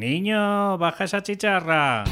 Niño, 0.00 0.78
baja 0.78 1.04
esa 1.04 1.22
chicharra. 1.22 2.04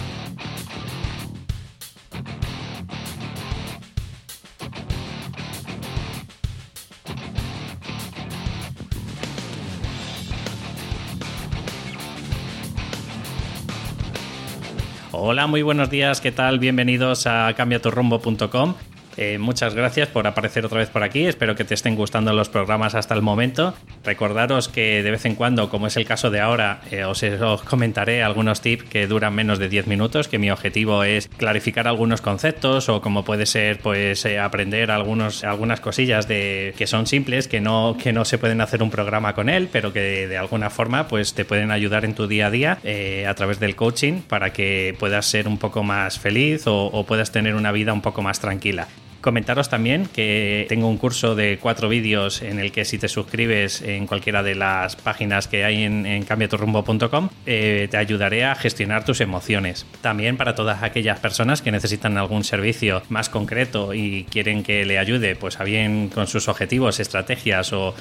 Hola, 15.12 15.46
muy 15.46 15.62
buenos 15.62 15.88
días, 15.88 16.20
¿qué 16.20 16.30
tal? 16.30 16.58
Bienvenidos 16.58 17.26
a 17.26 17.54
cambiaturrumbo.com. 17.56 18.74
Eh, 19.20 19.36
muchas 19.36 19.74
gracias 19.74 20.06
por 20.06 20.28
aparecer 20.28 20.64
otra 20.64 20.78
vez 20.78 20.90
por 20.90 21.02
aquí. 21.02 21.26
Espero 21.26 21.56
que 21.56 21.64
te 21.64 21.74
estén 21.74 21.96
gustando 21.96 22.32
los 22.32 22.48
programas 22.48 22.94
hasta 22.94 23.14
el 23.14 23.22
momento. 23.22 23.74
Recordaros 24.04 24.68
que 24.68 25.02
de 25.02 25.10
vez 25.10 25.24
en 25.24 25.34
cuando, 25.34 25.68
como 25.70 25.88
es 25.88 25.96
el 25.96 26.04
caso 26.04 26.30
de 26.30 26.38
ahora, 26.38 26.82
eh, 26.92 27.02
os, 27.02 27.24
comentaré 27.68 28.22
algunos 28.22 28.60
tips 28.60 28.84
que 28.84 29.08
duran 29.08 29.34
menos 29.34 29.58
de 29.58 29.68
10 29.68 29.88
minutos, 29.88 30.28
que 30.28 30.38
mi 30.38 30.52
objetivo 30.52 31.02
es 31.02 31.26
clarificar 31.26 31.88
algunos 31.88 32.20
conceptos 32.20 32.88
o 32.88 33.00
como 33.00 33.24
puede 33.24 33.46
ser 33.46 33.80
pues 33.80 34.24
eh, 34.24 34.38
aprender 34.38 34.92
algunos, 34.92 35.42
algunas 35.42 35.80
cosillas 35.80 36.28
de, 36.28 36.72
que 36.78 36.86
son 36.86 37.08
simples, 37.08 37.48
que 37.48 37.60
no, 37.60 37.96
que 38.00 38.12
no 38.12 38.24
se 38.24 38.38
pueden 38.38 38.60
hacer 38.60 38.84
un 38.84 38.90
programa 38.90 39.34
con 39.34 39.48
él, 39.48 39.68
pero 39.72 39.92
que 39.92 40.28
de 40.28 40.38
alguna 40.38 40.70
forma 40.70 41.08
pues 41.08 41.34
te 41.34 41.44
pueden 41.44 41.72
ayudar 41.72 42.04
en 42.04 42.14
tu 42.14 42.28
día 42.28 42.46
a 42.46 42.50
día 42.52 42.78
a 43.28 43.34
través 43.34 43.58
del 43.58 43.74
coaching 43.74 44.20
para 44.20 44.52
que 44.52 44.94
puedas 44.96 45.26
ser 45.26 45.48
un 45.48 45.58
poco 45.58 45.82
más 45.82 46.20
feliz 46.20 46.62
o 46.66 47.04
puedas 47.04 47.32
tener 47.32 47.56
una 47.56 47.72
vida 47.72 47.92
un 47.92 48.00
poco 48.00 48.22
más 48.22 48.38
tranquila. 48.38 48.86
Comentaros 49.20 49.68
también 49.68 50.06
que 50.06 50.66
tengo 50.68 50.88
un 50.88 50.96
curso 50.96 51.34
de 51.34 51.58
cuatro 51.60 51.88
vídeos 51.88 52.42
en 52.42 52.58
el 52.58 52.72
que 52.72 52.84
si 52.84 52.98
te 52.98 53.08
suscribes 53.08 53.82
en 53.82 54.06
cualquiera 54.06 54.42
de 54.42 54.54
las 54.54 54.96
páginas 54.96 55.48
que 55.48 55.64
hay 55.64 55.82
en, 55.82 56.06
en 56.06 56.22
cambiaturrumbo.com 56.22 57.28
eh, 57.46 57.88
te 57.90 57.96
ayudaré 57.96 58.44
a 58.44 58.54
gestionar 58.54 59.04
tus 59.04 59.20
emociones. 59.20 59.86
También 60.00 60.36
para 60.36 60.54
todas 60.54 60.82
aquellas 60.82 61.18
personas 61.18 61.62
que 61.62 61.72
necesitan 61.72 62.16
algún 62.16 62.44
servicio 62.44 63.02
más 63.08 63.28
concreto 63.28 63.94
y 63.94 64.24
quieren 64.30 64.62
que 64.62 64.84
le 64.84 64.98
ayude 64.98 65.34
pues 65.34 65.58
a 65.60 65.64
bien 65.64 66.08
con 66.08 66.26
sus 66.26 66.48
objetivos, 66.48 67.00
estrategias 67.00 67.72
o, 67.72 67.94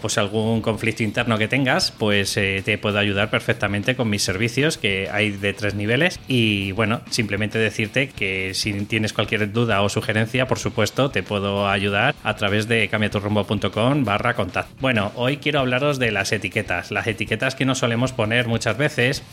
pues 0.00 0.18
algún 0.18 0.62
conflicto 0.62 1.02
interno 1.02 1.36
que 1.36 1.48
tengas, 1.48 1.90
pues 1.90 2.36
eh, 2.36 2.62
te 2.64 2.78
puedo 2.78 2.98
ayudar 2.98 3.30
perfectamente 3.30 3.96
con 3.96 4.08
mis 4.08 4.22
servicios 4.22 4.78
que 4.78 5.08
hay 5.10 5.30
de 5.30 5.52
tres 5.52 5.74
niveles 5.74 6.20
y 6.28 6.72
bueno, 6.72 7.00
simplemente 7.10 7.58
decirte 7.58 8.08
que 8.08 8.52
si 8.54 8.72
tienes 8.84 9.12
cualquier 9.12 9.50
duda 9.52 9.82
o 9.82 9.88
sugerencia, 9.88 10.46
por 10.46 10.59
supuesto, 10.60 11.10
te 11.10 11.22
puedo 11.22 11.68
ayudar 11.68 12.14
a 12.22 12.36
través 12.36 12.68
de 12.68 12.88
cambiaturrumbo.com 12.88 14.04
barra 14.04 14.34
contacto. 14.34 14.72
Bueno, 14.80 15.12
hoy 15.16 15.38
quiero 15.38 15.60
hablaros 15.60 15.98
de 15.98 16.12
las 16.12 16.30
etiquetas. 16.32 16.90
Las 16.90 17.06
etiquetas 17.06 17.54
que 17.54 17.64
nos 17.64 17.78
solemos 17.78 18.12
poner 18.12 18.46
muchas 18.46 18.76
veces 18.76 19.24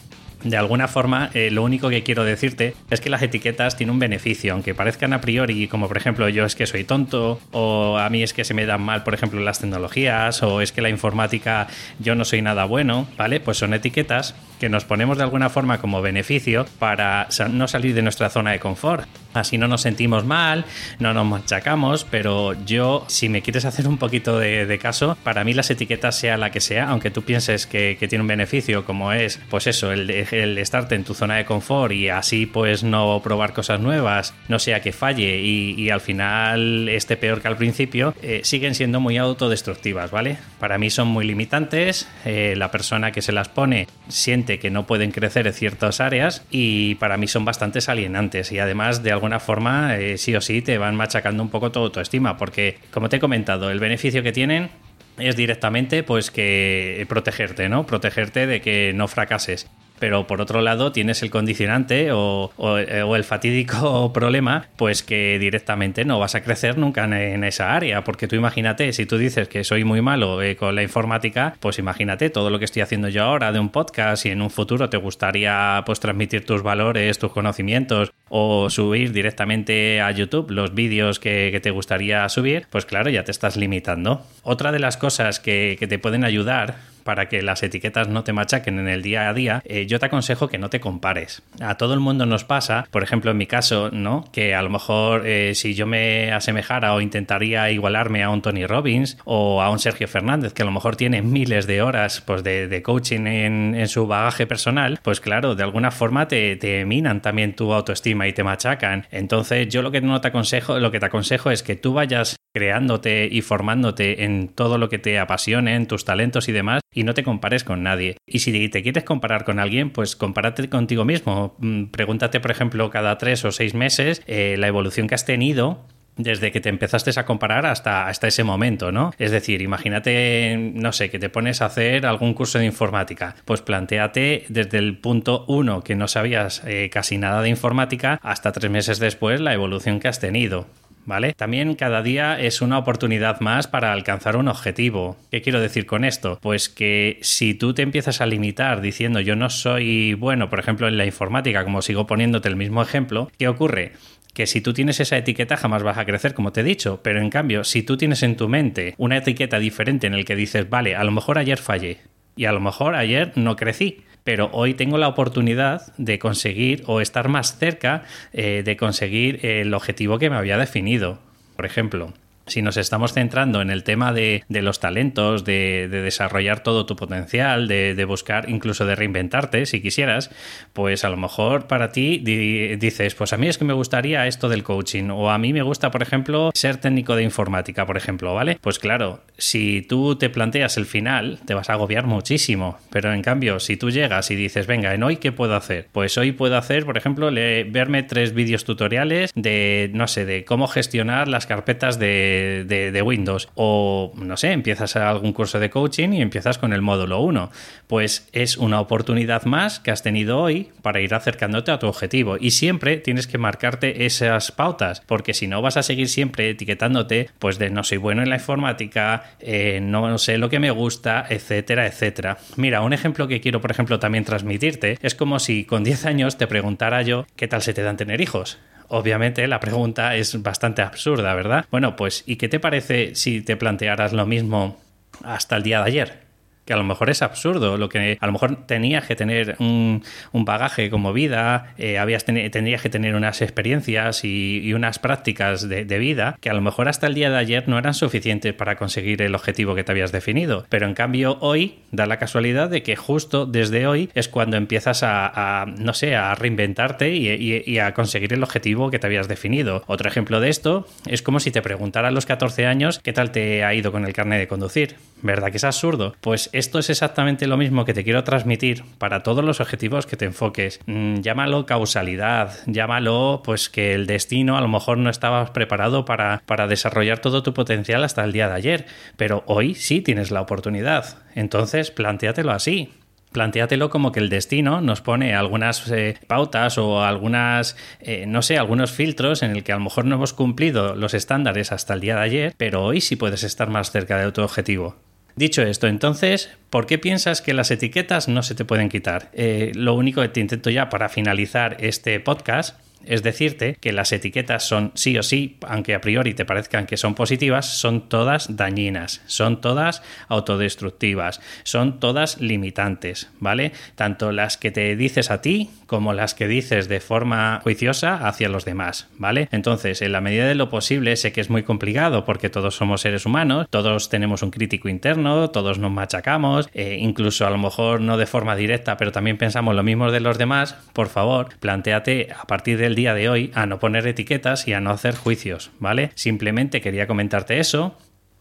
de 0.44 0.58
alguna 0.58 0.88
forma, 0.88 1.30
eh, 1.34 1.50
lo 1.52 1.64
único 1.64 1.90
que 1.90 2.04
quiero 2.04 2.24
decirte 2.24 2.76
es 2.90 3.02
que 3.02 3.10
las 3.10 3.22
etiquetas 3.22 3.76
tienen 3.76 3.94
un 3.94 4.00
beneficio, 4.00 4.54
aunque 4.54 4.76
parezcan 4.76 5.14
a 5.14 5.22
priori, 5.22 5.68
como 5.68 5.88
por 5.88 5.98
ejemplo 5.98 6.30
yo 6.30 6.46
es 6.46 6.56
que 6.56 6.66
soy 6.68 6.84
tonto, 6.84 7.40
o 7.52 7.98
a 7.98 8.10
mí 8.10 8.24
es 8.24 8.34
que 8.34 8.44
se 8.44 8.54
me 8.54 8.66
dan 8.66 8.82
mal, 8.82 9.04
por 9.04 9.14
ejemplo, 9.14 9.42
las 9.42 9.60
tecnologías, 9.60 10.44
o 10.44 10.62
es 10.62 10.72
que 10.72 10.82
la 10.82 10.90
informática 10.90 11.68
yo 12.00 12.16
no 12.16 12.24
soy 12.24 12.42
nada 12.42 12.66
bueno, 12.66 13.08
¿vale? 13.18 13.40
Pues 13.40 13.58
son 13.58 13.74
etiquetas 13.74 14.36
que 14.60 14.70
nos 14.70 14.86
ponemos 14.86 15.18
de 15.18 15.24
alguna 15.24 15.50
forma 15.50 15.80
como 15.80 16.02
beneficio 16.02 16.66
para 16.80 17.28
no 17.50 17.68
salir 17.68 17.96
de 17.96 18.02
nuestra 18.02 18.30
zona 18.30 18.52
de 18.52 18.60
confort. 18.60 19.08
Así 19.34 19.58
no 19.58 19.68
nos 19.68 19.82
sentimos 19.82 20.26
mal, 20.26 20.66
no 21.00 21.14
nos 21.14 21.26
machacamos, 21.26 22.06
pero 22.10 22.54
yo, 22.66 23.06
si 23.08 23.30
me 23.30 23.42
quieres 23.42 23.66
hacer 23.66 23.88
un 23.88 23.98
poquito 23.98 24.40
de, 24.40 24.80
caso, 24.82 25.18
para 25.24 25.44
mí 25.44 25.54
las 25.54 25.70
etiquetas, 25.70 26.18
sea 26.18 26.38
la 26.38 26.52
que 26.52 26.60
sea, 26.60 26.90
aunque 26.90 27.12
tú 27.12 27.24
pienses 27.24 27.66
que, 27.66 27.98
tiene 28.08 28.22
un 28.22 28.28
beneficio, 28.28 28.86
como 28.86 29.12
es, 29.12 29.40
pues 29.50 29.68
eso, 29.68 29.92
el, 29.92 30.10
estarte 30.10 30.96
en 30.96 31.04
tu 31.04 31.14
zona 31.14 31.36
de 31.36 31.46
confort 31.46 31.94
y 31.94 32.10
así 32.10 32.46
pues 32.46 32.84
no 32.84 33.22
probar 33.24 33.54
cosas 33.54 33.80
nuevas, 33.80 34.34
no 34.48 34.60
sea 34.60 34.82
que 34.82 34.92
falle 34.92 35.40
y, 35.40 35.88
al 35.90 36.02
final 36.02 36.90
esté 36.90 37.16
peor 37.16 37.42
que 37.42 37.48
al 37.48 37.56
principio, 37.56 38.14
eh, 38.22 38.42
siguen 38.44 38.76
siendo 38.76 39.00
muy 39.00 39.18
autodestructivas, 39.18 40.12
¿vale? 40.12 40.38
Para 40.60 40.78
mí 40.78 40.90
son 40.90 41.08
muy 41.08 41.26
limitantes, 41.26 42.08
eh, 42.26 42.56
la 42.58 42.72
persona 42.72 43.12
que 43.12 43.22
se 43.22 43.32
las 43.32 43.48
pone 43.48 43.88
siente 44.10 44.60
que 44.60 44.70
no 44.70 44.86
pueden 44.86 45.12
crecer 45.12 45.48
en 45.48 45.54
ciertas 45.54 46.02
áreas 46.02 46.44
y 46.52 46.96
para 46.96 47.18
mí 47.18 47.28
son 47.28 47.46
bastante 47.46 47.78
alienantes 47.88 48.52
y 48.52 48.60
además 48.60 49.04
de 49.04 49.12
alguna 49.18 49.40
forma 49.40 49.98
eh, 49.98 50.18
sí 50.18 50.36
o 50.36 50.42
sí 50.42 50.62
te 50.62 50.78
van 50.78 50.96
machacando 50.96 51.44
un 51.44 51.50
poco 51.50 51.72
tu 51.72 51.80
autoestima 51.80 52.38
porque 52.38 52.78
como 52.92 53.10
te 53.10 53.18
he 53.18 53.20
comentado 53.20 53.70
el 53.70 53.80
beneficio 53.80 54.24
que 54.24 54.32
tienen 54.32 54.70
es 55.18 55.36
directamente 55.36 56.04
pues 56.04 56.32
que 56.32 57.06
protegerte, 57.10 57.70
¿no? 57.70 57.86
Protegerte 57.86 58.46
de 58.46 58.62
que 58.62 58.94
no 58.94 59.08
fracases 59.08 59.68
pero 60.00 60.28
por 60.28 60.42
otro 60.42 60.62
lado 60.62 60.92
tienes 60.92 61.24
el 61.24 61.30
condicionante 61.30 62.10
o, 62.12 62.52
el 62.88 63.24
fatídico 63.24 64.12
problema, 64.18 64.68
pues 64.76 65.04
que 65.04 65.40
directamente 65.40 66.06
no 66.06 66.20
vas 66.20 66.36
a 66.36 66.42
crecer 66.42 66.78
nunca 66.78 67.06
en, 67.06 67.44
esa 67.44 67.76
área, 67.76 68.04
porque 68.04 68.28
tú 68.28 68.36
imagínate, 68.36 68.92
si 68.94 69.06
tú 69.06 69.18
dices 69.18 69.48
que 69.48 69.64
soy 69.64 69.84
muy 69.84 70.02
malo 70.02 70.42
eh, 70.42 70.56
con 70.56 70.76
la 70.76 70.84
informática, 70.84 71.56
pues 71.60 71.80
imagínate 71.80 72.30
todo 72.30 72.50
lo 72.50 72.60
que 72.60 72.66
estoy 72.66 72.82
haciendo 72.82 73.10
yo 73.10 73.24
ahora 73.24 73.52
de 73.52 73.60
un 73.60 73.70
podcast 73.70 74.26
y 74.26 74.30
en 74.30 74.42
un 74.42 74.50
futuro 74.50 74.90
te 74.90 74.98
gustaría 74.98 75.82
pues 75.86 76.00
transmitir 76.00 76.46
tus 76.46 76.64
valores, 76.64 77.18
tus 77.18 77.32
conocimientos 77.32 78.12
o 78.30 78.70
subir 78.70 79.12
directamente 79.12 80.02
a 80.02 80.12
YouTube 80.12 80.52
los 80.52 80.74
vídeos 80.74 81.20
que, 81.20 81.58
te 81.62 81.72
gustaría 81.72 82.28
subir, 82.30 82.68
pues 82.70 82.86
claro, 82.86 83.10
ya 83.10 83.24
te 83.24 83.32
estás 83.32 83.58
limitando. 83.58 84.26
Otra 84.44 84.72
de 84.72 84.80
las 84.80 84.98
cosas 84.98 85.40
que, 85.40 85.78
te 85.88 86.00
pueden 86.00 86.24
ayudar 86.24 86.76
para 87.04 87.30
que 87.30 87.42
las 87.42 87.64
etiquetas 87.64 88.10
no 88.10 88.26
te 88.26 88.34
machaquen 88.34 88.80
en 88.80 88.90
el 88.90 89.02
día 89.02 89.30
a 89.30 89.34
día, 89.34 89.62
eh, 89.64 89.86
yo 89.86 89.98
te 89.98 90.08
aconsejo 90.08 90.50
que 90.50 90.58
no 90.58 90.70
te 90.70 90.82
compares. 90.82 91.42
A 91.62 91.76
todo 91.76 91.94
el 91.94 92.02
mundo 92.02 92.26
nos 92.26 92.44
pasa, 92.44 92.86
por 92.92 93.02
ejemplo 93.02 93.32
en 93.32 93.38
mi 93.38 93.48
caso, 93.48 93.92
¿no? 93.94 94.26
Que 94.34 94.54
a 94.54 94.62
lo 94.62 94.70
mejor 94.70 95.26
eh, 95.26 95.56
si 95.56 95.74
yo 95.74 95.88
me 95.88 96.34
asemejara 96.34 96.94
o 96.94 97.00
intentaría 97.00 97.72
igualarme 97.72 98.24
a 98.24 98.30
un 98.30 98.42
Tony 98.42 98.66
Robbins 98.66 99.18
o 99.24 99.62
a 99.62 99.70
un 99.70 99.80
Sergio 99.80 100.10
Fernández, 100.10 100.52
que 100.52 100.64
a 100.64 100.66
lo 100.66 100.72
mejor 100.72 100.98
tiene 100.98 101.22
miles 101.22 101.66
de 101.66 101.82
horas 101.82 102.20
pues, 102.20 102.44
de, 102.44 102.82
coaching 102.84 103.26
en, 103.26 103.88
su 103.88 104.06
bagaje 104.06 104.46
personal, 104.46 105.00
pues 105.02 105.22
claro, 105.22 105.56
de 105.56 105.64
alguna 105.64 105.92
forma 105.92 106.28
te 106.28 106.84
minan 106.86 107.22
también 107.22 107.56
tu 107.56 107.72
autoestima 107.72 108.17
y 108.26 108.34
te 108.34 108.44
machacan. 108.44 109.06
Entonces 109.12 109.68
yo 109.68 109.82
lo 109.82 109.92
que 109.92 110.00
no 110.00 110.22
te 110.22 110.30
aconsejo, 110.30 110.80
lo 110.80 110.92
que 110.92 111.00
te 111.00 111.08
aconsejo 111.08 111.52
es 111.52 111.62
que 111.62 111.76
tú 111.76 111.94
vayas 111.94 112.38
creándote 112.54 113.28
y 113.30 113.42
formándote 113.42 114.24
en 114.24 114.48
todo 114.48 114.78
lo 114.78 114.90
que 114.90 114.98
te 114.98 115.20
apasione, 115.20 115.76
en 115.76 115.86
tus 115.86 116.06
talentos 116.06 116.50
y 116.50 116.54
demás, 116.54 116.82
y 116.92 117.04
no 117.04 117.14
te 117.14 117.24
compares 117.24 117.64
con 117.64 117.84
nadie. 117.84 118.18
Y 118.26 118.40
si 118.40 118.70
te 118.70 118.82
quieres 118.82 119.04
comparar 119.04 119.46
con 119.46 119.60
alguien, 119.60 119.92
pues 119.92 120.16
compárate 120.16 120.68
contigo 120.70 121.06
mismo. 121.06 121.56
Mm, 121.60 121.86
pregúntate, 121.86 122.40
por 122.40 122.52
ejemplo, 122.52 122.90
cada 122.90 123.18
tres 123.18 123.46
o 123.46 123.52
seis 123.52 123.74
meses 123.74 124.24
eh, 124.26 124.56
la 124.58 124.68
evolución 124.68 125.08
que 125.08 125.16
has 125.16 125.26
tenido 125.26 125.86
desde 126.18 126.52
que 126.52 126.62
te 126.62 126.70
empezaste 126.70 127.08
a 127.18 127.26
comparar 127.26 127.66
hasta, 127.66 128.08
hasta 128.08 128.28
ese 128.28 128.44
momento, 128.44 128.92
¿no? 128.92 129.14
Es 129.18 129.32
decir, 129.32 129.62
imagínate, 129.62 130.58
no 130.74 130.92
sé, 130.92 131.10
que 131.10 131.20
te 131.20 131.30
pones 131.30 131.62
a 131.62 131.66
hacer 131.66 132.06
algún 132.06 132.34
curso 132.34 132.60
de 132.60 132.66
informática. 132.66 133.36
Pues 133.46 133.62
planteate 133.62 134.46
desde 134.50 134.78
el 134.78 134.98
punto 134.98 135.46
uno 135.48 135.84
que 135.84 135.96
no 135.96 136.08
sabías 136.08 136.64
eh, 136.66 136.90
casi 136.92 137.18
nada 137.18 137.42
de 137.42 137.50
informática 137.50 138.20
hasta 138.22 138.52
tres 138.52 138.72
meses 138.72 139.00
después 139.00 139.40
la 139.40 139.54
evolución 139.54 140.00
que 140.00 140.08
has 140.08 140.20
tenido. 140.20 140.68
¿Vale? 141.08 141.34
También 141.34 141.74
cada 141.74 142.04
día 142.04 142.40
es 142.40 142.62
una 142.62 142.78
oportunidad 142.78 143.40
más 143.40 143.66
para 143.66 143.94
alcanzar 143.94 144.36
un 144.36 144.48
objetivo. 144.48 145.18
¿Qué 145.32 145.42
quiero 145.42 145.60
decir 145.60 145.88
con 145.88 146.04
esto? 146.04 146.38
Pues 146.42 146.70
que 146.70 147.18
si 147.22 147.56
tú 147.56 147.74
te 147.74 147.82
empiezas 147.82 148.22
a 148.22 148.28
limitar 148.28 148.82
diciendo 148.82 149.20
yo 149.22 149.36
no 149.36 149.50
soy 149.50 150.14
bueno, 150.14 150.50
por 150.50 150.60
ejemplo, 150.60 150.88
en 150.88 150.98
la 150.98 151.06
informática, 151.06 151.64
como 151.64 151.82
sigo 151.82 152.06
poniéndote 152.06 152.50
el 152.50 152.58
mismo 152.58 152.84
ejemplo, 152.84 153.32
¿qué 153.40 153.48
ocurre? 153.48 153.94
que 154.34 154.46
si 154.46 154.62
tú 154.62 154.72
tienes 154.72 155.00
esa 155.00 155.18
etiqueta 155.18 155.58
jamás 155.58 155.82
vas 155.82 155.98
a 155.98 156.06
crecer, 156.06 156.36
como 156.36 156.52
te 156.52 156.62
he 156.62 156.64
dicho, 156.64 157.00
pero 157.02 157.20
en 157.20 157.32
cambio, 157.32 157.64
si 157.64 157.82
tú 157.82 157.98
tienes 157.98 158.22
en 158.22 158.36
tu 158.36 158.48
mente 158.48 158.94
una 159.00 159.18
etiqueta 159.18 159.58
diferente 159.58 160.06
en 160.06 160.14
el 160.14 160.26
que 160.26 160.36
dices, 160.36 160.70
vale, 160.70 160.96
a 160.96 161.04
lo 161.04 161.12
mejor 161.12 161.40
ayer 161.40 161.58
fallé 161.58 162.02
y 162.38 162.46
a 162.46 162.54
lo 162.54 162.62
mejor 162.62 162.96
ayer 162.96 163.34
no 163.36 163.56
crecí, 163.58 164.04
pero 164.24 164.50
hoy 164.54 164.74
tengo 164.74 164.98
la 164.98 165.08
oportunidad 165.08 165.94
de 165.98 166.20
conseguir 166.20 166.84
o 166.86 167.02
estar 167.02 167.28
más 167.28 167.58
cerca 167.58 168.04
eh, 168.32 168.62
de 168.64 168.78
conseguir 168.78 169.46
el 169.46 169.74
objetivo 169.74 170.20
que 170.20 170.30
me 170.30 170.38
había 170.38 170.58
definido. 170.58 171.20
Por 171.56 171.66
ejemplo, 171.66 172.14
si 172.48 172.62
nos 172.62 172.78
estamos 172.78 173.14
centrando 173.14 173.62
en 173.62 173.70
el 173.70 173.84
tema 173.84 174.14
de, 174.14 174.44
los 174.50 174.80
talentos, 174.80 175.44
de, 175.44 175.88
desarrollar 175.90 176.64
todo 176.64 176.86
tu 176.86 176.96
potencial, 176.96 177.68
de, 177.68 178.06
buscar 178.06 178.50
incluso 178.50 178.86
de 178.86 178.96
reinventarte, 178.96 179.66
si 179.66 179.82
quisieras, 179.82 180.32
pues 180.74 181.04
a 181.04 181.10
lo 181.10 181.18
mejor 181.18 181.68
para 181.68 181.92
ti 181.92 182.20
dices, 182.20 183.16
pues 183.16 183.34
a 183.34 183.38
mí 183.38 183.48
es 183.48 183.58
que 183.58 183.66
me 183.66 183.74
gustaría 183.74 184.28
esto 184.28 184.50
del 184.50 184.64
coaching, 184.64 185.10
o 185.10 185.30
a 185.30 185.38
mí 185.38 185.54
me 185.54 185.62
gusta, 185.62 185.92
por 185.92 186.02
ejemplo, 186.02 186.52
ser 186.54 186.78
técnico 186.78 187.16
de 187.16 187.24
informática, 187.24 187.86
por 187.86 187.98
ejemplo, 187.98 188.34
¿vale? 188.34 188.58
Pues 188.62 188.80
claro, 188.80 189.22
si 189.38 189.82
tú 189.82 190.16
te 190.16 190.30
planteas 190.30 190.78
el 190.78 190.86
final, 190.86 191.40
te 191.46 191.54
vas 191.54 191.70
a 191.70 191.74
agobiar 191.74 192.06
muchísimo, 192.06 192.78
pero 192.90 193.14
en 193.14 193.22
cambio, 193.22 193.60
si 193.60 193.78
tú 193.78 193.92
llegas 193.92 194.32
y 194.32 194.36
dices, 194.36 194.68
venga, 194.68 194.94
en 194.94 195.04
hoy, 195.04 195.18
¿qué 195.18 195.32
puedo 195.32 195.56
hacer? 195.56 195.88
Pues 195.92 196.18
hoy 196.18 196.32
puedo 196.32 196.58
hacer, 196.58 196.86
por 196.86 196.98
ejemplo, 196.98 197.30
verme 197.32 198.04
tres 198.04 198.34
vídeos 198.34 198.64
tutoriales 198.64 199.32
de, 199.36 199.92
no 199.94 200.08
sé, 200.08 200.26
de 200.26 200.46
cómo 200.46 200.68
gestionar 200.68 201.28
las 201.28 201.46
carpetas 201.46 202.00
de 202.00 202.37
de, 202.66 203.02
Windows. 203.02 203.50
O, 203.56 204.12
no 204.16 204.38
sé, 204.38 204.52
empiezas 204.52 204.96
algún 204.96 205.34
curso 205.34 205.60
de 205.60 205.70
coaching 205.70 206.10
y 206.14 206.22
empiezas 206.22 206.58
con 206.58 206.74
el 206.74 206.82
módulo 206.82 207.22
1. 207.22 207.52
Pues 207.88 208.28
es 208.34 208.58
una 208.58 208.80
oportunidad 208.80 209.46
más 209.46 209.80
que 209.80 209.92
has 209.92 210.04
tenido 210.04 210.40
hoy 210.40 210.70
para 210.82 211.00
ir 211.00 211.14
acercándote 211.14 211.72
a 211.72 211.80
tu 211.80 211.88
objetivo. 211.88 212.38
Y 212.40 212.52
siempre 212.52 212.98
tienes 212.98 213.28
que 213.28 213.38
marcarte 213.38 214.06
esas 214.06 214.52
pautas, 214.52 215.02
porque 215.06 215.34
si 215.34 215.48
no 215.48 215.62
vas 215.62 215.78
a 215.78 215.84
seguir 215.84 216.10
siempre 216.10 216.50
etiquetándote, 216.50 217.30
pues 217.40 217.60
de 217.60 217.70
no 217.70 217.84
soy 217.84 217.98
bueno 217.98 218.24
en 218.24 218.30
la 218.30 218.36
informática, 218.36 219.32
eh, 219.40 219.80
no 219.82 220.18
sé 220.18 220.38
lo 220.38 220.50
que 220.50 220.60
me 220.60 220.72
gusta, 220.72 221.26
etcétera, 221.30 221.88
etcétera. 221.88 222.38
Mira, 222.56 222.82
un 222.82 222.94
ejemplo 222.94 223.28
que 223.28 223.42
quiero, 223.42 223.62
por 223.62 223.72
ejemplo, 223.72 224.00
también 224.00 224.26
transmitirte 224.26 224.98
es 225.02 225.16
como 225.16 225.40
si 225.40 225.66
con 225.66 225.84
10 225.84 226.06
años 226.06 226.38
te 226.38 226.48
preguntara 226.48 227.02
yo 227.02 227.26
qué 227.36 227.48
tal 227.48 227.62
se 227.62 227.74
te 227.74 227.84
dan 227.84 227.98
tener 227.98 228.22
hijos. 228.22 228.60
Obviamente 228.90 229.48
la 229.48 229.60
pregunta 229.60 230.16
es 230.16 230.42
bastante 230.42 230.82
absurda, 230.82 231.34
¿verdad? 231.36 231.66
Bueno, 231.72 231.96
pues 231.96 232.24
¿y 232.26 232.38
qué 232.38 232.48
te 232.48 232.60
parece 232.60 233.16
si 233.16 233.42
te 233.42 233.58
plantearas 233.58 234.14
lo 234.14 234.26
mismo 234.26 234.80
hasta 235.24 235.58
el 235.58 235.64
día 235.64 235.80
de 235.80 235.86
ayer? 235.86 236.27
Que 236.68 236.74
a 236.74 236.78
lo 236.78 236.84
mejor 236.84 237.10
es 237.10 237.22
absurdo, 237.22 237.78
lo 237.78 237.88
que 237.90 238.18
a 238.20 238.26
lo 238.26 238.34
mejor 238.34 238.68
tenías 238.68 239.08
que 239.08 239.16
tener 239.16 239.56
un, 239.60 240.04
bagaje 240.34 240.90
como 240.90 241.14
vida, 241.14 241.74
eh, 241.78 241.98
habías 241.98 242.24
que 242.26 242.90
tener 242.90 243.16
unas 243.16 243.42
experiencias 243.42 244.24
y, 244.24 244.74
unas 244.74 245.00
prácticas 245.00 245.68
de, 245.68 245.98
vida 245.98 246.38
que 246.42 246.50
a 246.50 246.54
lo 246.54 246.62
mejor 246.62 246.90
hasta 246.90 247.08
el 247.08 247.16
día 247.16 247.32
de 247.32 247.38
ayer 247.38 247.68
no 247.68 247.80
eran 247.80 247.94
suficientes 247.94 248.54
para 248.54 248.76
conseguir 248.76 249.22
el 249.22 249.34
objetivo 249.34 249.74
que 249.74 249.84
te 249.84 249.92
habías 249.92 250.12
definido. 250.12 250.66
Pero 250.70 250.86
en 250.86 250.94
cambio 250.94 251.38
hoy 251.40 251.80
da 251.92 252.06
la 252.06 252.18
casualidad 252.18 252.70
de 252.70 252.84
que 252.84 252.96
justo 252.96 253.46
desde 253.46 253.88
hoy 253.88 254.10
es 254.14 254.28
cuando 254.28 254.58
empiezas 254.58 255.02
a, 255.04 255.66
no 255.80 255.94
sé, 255.94 256.16
a 256.16 256.36
reinventarte 256.36 257.16
y, 257.16 257.80
a 257.80 257.94
conseguir 257.94 258.34
el 258.34 258.44
objetivo 258.44 258.92
que 258.92 259.00
te 259.00 259.08
habías 259.08 259.28
definido. 259.28 259.84
Otro 259.88 260.10
ejemplo 260.10 260.40
de 260.42 260.50
esto 260.50 260.86
es 261.08 261.22
como 261.22 261.40
si 261.40 261.52
te 261.52 261.62
preguntara 261.62 262.10
a 262.10 262.12
los 262.12 262.26
14 262.26 262.66
años 262.66 263.00
qué 263.00 263.14
tal 263.14 263.32
te 263.32 263.64
ha 263.64 263.74
ido 263.74 263.92
con 263.92 264.06
el 264.06 264.14
carnet 264.14 264.40
de 264.40 264.48
conducir. 264.48 264.96
¿Verdad 265.22 265.50
que 265.52 265.58
es 265.58 265.64
absurdo? 265.64 266.16
Pues 266.22 266.50
esto 266.58 266.80
es 266.80 266.90
exactamente 266.90 267.46
lo 267.46 267.56
mismo 267.56 267.86
que 267.86 267.94
te 267.94 268.04
quiero 268.04 268.24
transmitir 268.24 268.84
para 268.98 269.22
todos 269.22 269.44
los 269.44 269.62
objetivos 269.62 270.08
que 270.08 270.18
te 270.18 270.26
enfoques. 270.26 270.80
Mm, 270.88 271.22
llámalo 271.22 271.66
causalidad, 271.66 272.54
llámalo 272.66 273.42
pues 273.44 273.70
que 273.70 273.94
el 273.94 274.08
destino 274.08 274.58
a 274.58 274.62
lo 274.62 274.68
mejor 274.68 274.98
no 274.98 275.10
estabas 275.10 275.52
preparado 275.52 276.06
para, 276.06 276.42
para 276.46 276.68
desarrollar 276.68 277.20
todo 277.20 277.44
tu 277.44 277.54
potencial 277.54 278.04
hasta 278.04 278.24
el 278.24 278.32
día 278.32 278.48
de 278.48 278.56
ayer, 278.56 278.86
pero 279.18 279.44
hoy 279.46 279.76
sí 279.76 280.02
tienes 280.02 280.32
la 280.32 280.42
oportunidad. 280.42 281.20
Entonces, 281.36 281.92
plantéatelo 281.92 282.52
así 282.52 282.90
plantéatelo 283.32 283.92
como 283.92 284.12
que 284.12 284.20
el 284.20 284.30
destino 284.30 284.82
nos 284.82 285.02
pone 285.02 285.36
algunas 285.36 285.88
eh, 285.92 286.16
pautas 286.26 286.80
o 286.80 287.04
algunas, 287.04 287.76
eh, 288.00 288.26
no 288.26 288.42
sé, 288.42 288.58
algunos 288.58 288.92
filtros 288.92 289.44
en 289.44 289.52
el 289.52 289.64
que 289.64 289.74
a 289.74 289.76
lo 289.76 289.84
mejor 289.84 290.06
no 290.06 290.16
hemos 290.16 290.34
cumplido 290.34 290.96
los 290.96 291.14
estándares 291.14 291.72
hasta 291.72 291.94
el 291.94 292.00
día 292.00 292.16
de 292.16 292.22
ayer, 292.22 292.54
pero 292.58 292.84
hoy 292.84 293.00
sí 293.00 293.16
puedes 293.16 293.44
estar 293.44 293.70
más 293.70 293.92
cerca 293.92 294.18
de 294.18 294.32
tu 294.32 294.42
objetivo. 294.42 294.96
Dicho 295.38 295.62
esto, 295.62 295.86
entonces, 295.86 296.50
¿por 296.72 296.88
qué 296.88 296.98
piensas 296.98 297.44
que 297.44 297.54
las 297.54 297.70
etiquetas 297.70 298.28
no 298.28 298.42
se 298.42 298.56
te 298.56 298.66
pueden 298.66 298.90
quitar? 298.90 299.30
Eh, 299.34 299.72
lo 299.76 299.94
único 299.94 300.20
que 300.24 300.30
te 300.30 300.40
intento 300.40 300.72
ya 300.72 300.90
para 300.90 301.10
finalizar 301.10 301.78
este 301.80 302.20
podcast 302.20 302.76
es 303.06 303.24
decirte 303.24 303.78
que 303.80 303.92
las 303.92 304.12
etiquetas 304.12 304.68
son 304.68 304.92
sí 304.96 305.18
o 305.18 305.24
sí, 305.24 305.58
aunque 305.68 305.96
a 305.96 306.02
priori 306.02 306.34
te 306.34 306.46
parezcan 306.46 306.86
que 306.86 306.98
son 306.98 307.16
positivas, 307.16 307.66
son 307.66 308.10
todas 308.10 308.56
dañinas, 308.56 309.22
son 309.26 309.62
todas 309.62 310.02
autodestructivas, 310.28 311.42
son 311.64 312.00
todas 312.00 312.40
limitantes, 312.40 313.30
¿vale? 313.40 313.72
Tanto 313.96 314.32
las 314.32 314.58
que 314.58 314.72
te 314.72 314.96
dices 314.96 315.32
a 315.32 315.42
ti 315.42 315.70
como 315.86 316.14
las 316.14 316.34
que 316.34 316.48
dices 316.48 316.88
de 316.88 317.00
forma 317.00 317.62
juiciosa 317.64 318.28
hacia 318.28 318.50
los 318.50 318.66
demás, 318.66 319.08
¿vale? 319.18 319.48
Entonces, 319.52 320.02
en 320.02 320.12
la 320.12 320.22
medida 320.22 320.46
de 320.46 320.56
lo 320.56 320.70
posible, 320.70 321.16
sé 321.16 321.32
que 321.32 321.42
es 321.42 321.50
muy 321.50 321.64
complicado 321.64 322.26
porque 322.26 322.50
todos 322.50 322.76
somos 322.76 323.02
seres 323.02 323.26
humanos, 323.26 323.68
todos 323.70 324.10
tenemos 324.10 324.44
un 324.44 324.52
crítico 324.52 324.90
interno, 324.90 325.50
todos 325.50 325.80
nos 325.80 325.92
machacamos, 325.92 326.70
eh, 326.74 326.98
incluso 327.00 327.48
a 327.48 327.50
lo 327.50 327.58
mejor 327.58 328.02
no 328.02 328.18
de 328.18 328.26
forma 328.26 328.56
directa, 328.56 328.98
pero 328.98 329.12
también 329.12 329.38
pensamos 329.38 329.76
lo 329.76 329.84
mismo 329.84 330.12
de 330.12 330.20
los 330.20 330.38
demás, 330.38 330.76
por 330.94 331.08
favor, 331.08 331.50
planteate 331.60 332.30
a 332.38 332.46
partir 332.46 332.78
del 332.88 332.96
día 332.96 333.14
de 333.14 333.28
hoy 333.28 333.52
a 333.54 333.66
no 333.66 333.80
poner 333.80 334.08
etiquetas 334.08 334.66
y 334.66 334.72
a 334.72 334.80
no 334.80 334.92
hacer 334.92 335.14
juicios, 335.14 335.72
¿vale? 335.78 336.12
Simplemente 336.16 336.80
quería 336.80 337.06
comentarte 337.06 337.60
eso 337.60 337.98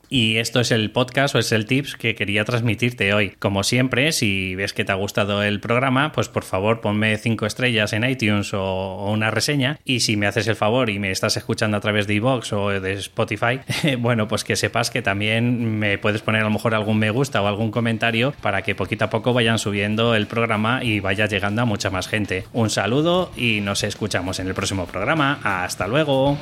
y 0.09 0.37
esto 0.37 0.61
es 0.61 0.71
el 0.71 0.91
podcast 0.91 1.35
o 1.35 1.39
es 1.39 1.53
el 1.53 1.67
tips 1.67 1.97
que 1.97 2.15
quería 2.15 2.45
transmitirte 2.45 3.13
hoy. 3.13 3.35
Como 3.39 3.63
siempre, 3.63 4.13
si 4.13 4.55
ves 4.55 4.73
que 4.73 4.85
te 4.85 4.93
ha 4.93 4.97
gustado 4.97 5.43
el 5.43 5.61
programa, 5.61 6.13
pues 6.13 6.29
por 6.29 6.45
favor 6.45 6.81
ponme 6.81 7.17
cinco 7.19 7.47
estrellas 7.47 7.93
en 7.93 8.05
iTunes 8.05 8.53
o, 8.55 9.11
una 9.11 9.31
reseña. 9.31 9.79
Y 9.85 10.01
si 10.01 10.17
me 10.17 10.27
haces 10.27 10.47
el 10.49 10.57
favor 10.57 10.91
y 10.91 10.99
me 10.99 11.11
estás 11.11 11.37
escuchando 11.37 11.77
a 11.77 11.81
través 11.81 12.07
de 12.07 12.15
iVoox 12.15 12.53
o 12.53 12.81
de 12.81 12.93
Spotify, 12.95 13.61
bueno, 13.99 14.29
pues 14.29 14.45
que 14.45 14.57
sepas 14.57 14.91
que 14.91 15.03
también 15.03 15.79
me 15.79 15.99
puedes 15.99 16.23
poner 16.23 16.43
a 16.43 16.45
lo 16.45 16.51
mejor 16.51 16.75
algún 16.75 16.99
me 16.99 17.11
gusta 17.11 17.43
o 17.43 17.47
algún 17.47 17.71
comentario 17.71 18.33
para 18.41 18.63
que 18.63 18.75
poquito 18.75 19.07
a 19.07 19.11
poco 19.11 19.33
vayan 19.33 19.59
subiendo 19.59 20.15
el 20.15 20.27
programa 20.27 20.83
y 20.83 21.01
vaya 21.01 21.27
llegando 21.27 21.63
a 21.63 21.65
mucha 21.65 21.91
más 21.91 22.09
gente. 22.09 22.45
Un 22.53 22.71
saludo 22.71 23.31
y 23.37 23.61
nos 23.61 23.83
escuchamos 23.83 24.39
en 24.39 24.49
el 24.49 24.55
próximo 24.55 24.87
programa. 24.87 25.41
Hasta 25.43 25.87
luego. 25.87 26.39